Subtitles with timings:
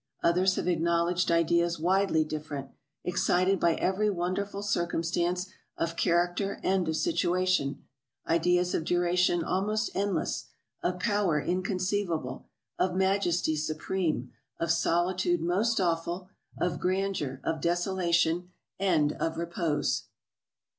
[0.23, 2.71] Others have acknowledged ideas widely different,
[3.03, 5.45] excited by every won derful circumstance
[5.77, 7.83] of character and of situation—
[8.27, 10.45] ideas of duration almost endless,
[10.81, 12.47] of power inconceivable,
[12.79, 16.29] of majesty supreme, of solitude most awful,
[16.59, 18.49] of grandeur, of desolation,
[18.79, 20.05] and of repose.